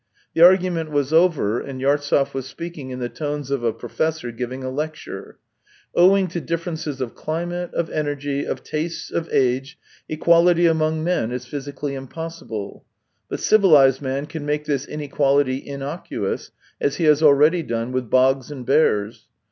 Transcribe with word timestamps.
The 0.33 0.41
argument 0.41 0.89
was 0.89 1.13
over 1.13 1.59
and 1.59 1.79
Yartsev 1.79 2.33
was 2.33 2.47
speaking 2.47 2.89
in 2.89 2.97
the 2.97 3.07
tones 3.07 3.51
of 3.51 3.63
a 3.63 3.71
professor 3.71 4.31
giving 4.31 4.63
a 4.63 4.71
lecture:" 4.71 5.37
Owing 5.95 6.27
to 6.29 6.41
differences 6.41 7.01
of 7.01 7.13
cUmate, 7.13 7.71
of 7.75 7.87
energy, 7.91 8.43
of 8.43 8.63
tastes, 8.63 9.11
of 9.11 9.29
age, 9.31 9.77
equality 10.09 10.65
among 10.65 11.03
men 11.03 11.31
is 11.31 11.45
physically 11.45 11.93
impossible. 11.93 12.83
But 13.29 13.41
civilized 13.41 14.01
man 14.01 14.25
can 14.25 14.43
make 14.43 14.65
this 14.65 14.87
inequality 14.87 15.57
innocuous, 15.63 16.49
as 16.81 16.95
he 16.95 17.03
has 17.03 17.21
already 17.21 17.61
done 17.61 17.91
with 17.91 18.09
bogs 18.09 18.49
and 18.49 18.65
bears. 18.65 19.27